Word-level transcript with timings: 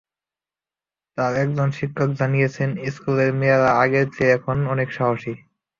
তার 1.17 1.33
একজন 1.35 1.69
শিক্ষক 1.77 2.09
জানিয়েছেন, 2.19 2.69
স্কুলের 2.87 3.31
মেয়েরা 3.39 3.69
আগের 3.83 4.07
চেয়ে 4.15 4.35
এখন 4.37 4.57
অনেক 4.73 4.89
সাহসী। 4.97 5.33